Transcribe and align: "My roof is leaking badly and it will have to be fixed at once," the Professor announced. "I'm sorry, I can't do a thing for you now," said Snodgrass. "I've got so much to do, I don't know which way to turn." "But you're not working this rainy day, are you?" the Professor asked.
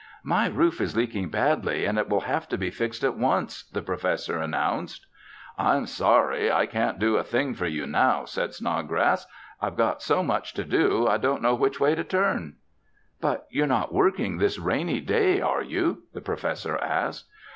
"My 0.23 0.47
roof 0.47 0.81
is 0.81 0.95
leaking 0.97 1.29
badly 1.29 1.85
and 1.85 1.99
it 1.99 2.09
will 2.09 2.21
have 2.21 2.47
to 2.49 2.57
be 2.57 2.71
fixed 2.71 3.03
at 3.03 3.15
once," 3.19 3.65
the 3.65 3.83
Professor 3.83 4.39
announced. 4.39 5.05
"I'm 5.59 5.85
sorry, 5.85 6.51
I 6.51 6.65
can't 6.65 6.97
do 6.97 7.17
a 7.17 7.23
thing 7.23 7.53
for 7.53 7.67
you 7.67 7.85
now," 7.85 8.25
said 8.25 8.51
Snodgrass. 8.55 9.27
"I've 9.61 9.77
got 9.77 10.01
so 10.01 10.23
much 10.23 10.55
to 10.55 10.63
do, 10.63 11.05
I 11.07 11.17
don't 11.17 11.43
know 11.43 11.53
which 11.53 11.79
way 11.79 11.93
to 11.93 12.03
turn." 12.03 12.55
"But 13.19 13.45
you're 13.51 13.67
not 13.67 13.93
working 13.93 14.39
this 14.39 14.57
rainy 14.57 15.01
day, 15.01 15.39
are 15.39 15.61
you?" 15.61 16.01
the 16.15 16.21
Professor 16.21 16.79
asked. 16.79 17.27